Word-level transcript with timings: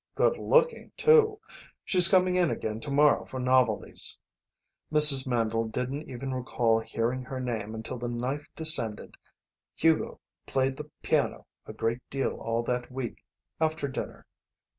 Good 0.15 0.39
looking, 0.39 0.91
too. 0.97 1.39
She's 1.85 2.07
coming 2.07 2.35
in 2.35 2.49
again 2.49 2.79
to 2.79 2.89
morrow 2.89 3.23
for 3.23 3.39
novelties." 3.39 4.17
Ma 4.89 4.99
Mandle 5.27 5.67
didn't 5.67 6.09
even 6.09 6.33
recall 6.33 6.79
hearing 6.79 7.21
her 7.21 7.39
name 7.39 7.75
until 7.75 7.99
the 7.99 8.07
knife 8.07 8.47
descended. 8.55 9.13
Hugo 9.75 10.19
played 10.47 10.77
the 10.77 10.89
piano 11.03 11.45
a 11.67 11.73
great 11.73 11.99
deal 12.09 12.31
all 12.37 12.63
that 12.63 12.91
week, 12.91 13.23
after 13.59 13.87
dinner. 13.87 14.25